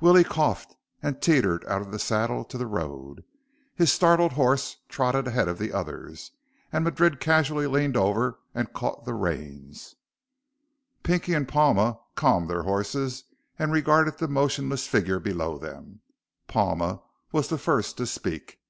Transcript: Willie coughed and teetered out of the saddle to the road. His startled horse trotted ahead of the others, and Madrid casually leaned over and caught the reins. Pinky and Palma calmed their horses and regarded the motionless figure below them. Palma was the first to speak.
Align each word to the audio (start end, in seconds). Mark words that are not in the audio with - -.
Willie 0.00 0.24
coughed 0.24 0.76
and 1.02 1.20
teetered 1.20 1.62
out 1.66 1.82
of 1.82 1.90
the 1.90 1.98
saddle 1.98 2.42
to 2.46 2.56
the 2.56 2.66
road. 2.66 3.22
His 3.74 3.92
startled 3.92 4.32
horse 4.32 4.78
trotted 4.88 5.28
ahead 5.28 5.46
of 5.46 5.58
the 5.58 5.74
others, 5.74 6.30
and 6.72 6.84
Madrid 6.84 7.20
casually 7.20 7.66
leaned 7.66 7.94
over 7.94 8.38
and 8.54 8.72
caught 8.72 9.04
the 9.04 9.12
reins. 9.12 9.94
Pinky 11.02 11.34
and 11.34 11.46
Palma 11.46 12.00
calmed 12.14 12.48
their 12.48 12.62
horses 12.62 13.24
and 13.58 13.72
regarded 13.72 14.16
the 14.16 14.26
motionless 14.26 14.86
figure 14.86 15.20
below 15.20 15.58
them. 15.58 16.00
Palma 16.46 17.02
was 17.30 17.48
the 17.48 17.58
first 17.58 17.98
to 17.98 18.06
speak. 18.06 18.60